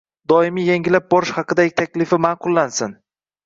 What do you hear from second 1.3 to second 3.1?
haqidagi taklifi ma’qullansin.